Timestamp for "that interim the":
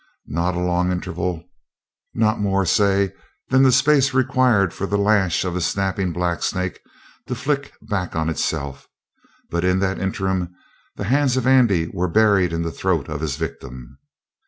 9.81-11.03